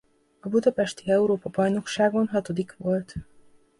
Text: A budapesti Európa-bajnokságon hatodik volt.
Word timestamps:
A 0.39 0.49
budapesti 0.49 1.09
Európa-bajnokságon 1.11 2.27
hatodik 2.27 2.75
volt. 2.77 3.13